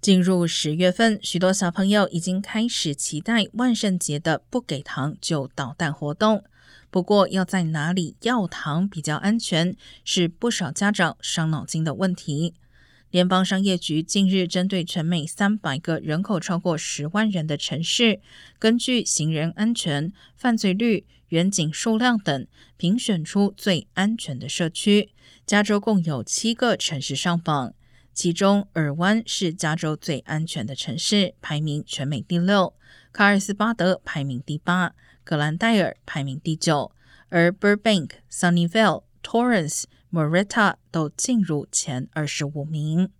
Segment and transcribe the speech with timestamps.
[0.00, 6.42] 进入十月份，许多小朋友已经开始期待万圣节的“不给糖就捣蛋”活动。
[6.90, 12.54] 不过，要在哪里要糖比较安全，是不少家长伤脑筋的问题。
[13.10, 18.20] 联邦商业局近日针对全美三百个人口超过十万人的城市，
[18.58, 22.46] 根据行人安全、犯罪率、远景数量等，
[22.78, 25.10] 评选出最安全的社区。
[25.44, 27.74] 加州共有七个城市上榜。
[28.12, 32.74] 其中，尔湾是加州最安全的城市，排名全美第六；
[33.12, 36.92] 卡尔斯巴德排名第八；格兰戴尔排名第九；
[37.28, 43.10] 而 Burbank、Sunnyvale、Torrance、Morita 都进入前二十五名。